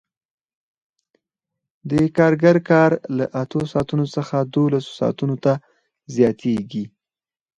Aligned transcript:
د 1.89 1.91
کارګر 2.17 2.57
کار 2.69 2.91
له 3.17 3.25
اتو 3.41 3.61
ساعتونو 3.71 4.05
څخه 4.15 4.35
دولسو 4.55 4.89
ساعتونو 4.99 5.35
ته 5.43 5.53
زیاتېږي 6.15 6.83